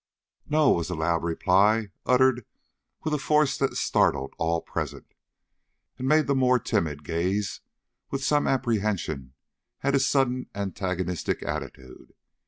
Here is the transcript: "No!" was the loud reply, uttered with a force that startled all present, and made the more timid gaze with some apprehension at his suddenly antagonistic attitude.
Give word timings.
"No!" 0.47 0.71
was 0.71 0.87
the 0.87 0.95
loud 0.95 1.21
reply, 1.23 1.91
uttered 2.07 2.43
with 3.03 3.13
a 3.13 3.19
force 3.19 3.55
that 3.59 3.75
startled 3.75 4.33
all 4.39 4.59
present, 4.59 5.13
and 5.99 6.07
made 6.07 6.25
the 6.25 6.33
more 6.33 6.57
timid 6.57 7.03
gaze 7.03 7.61
with 8.09 8.23
some 8.23 8.47
apprehension 8.47 9.35
at 9.83 9.93
his 9.93 10.07
suddenly 10.07 10.49
antagonistic 10.55 11.43
attitude. 11.43 12.13